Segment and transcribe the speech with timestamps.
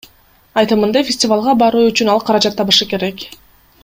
[0.61, 3.27] Айтымында, фестивалга баруу үчүн ал каражат табышы керек.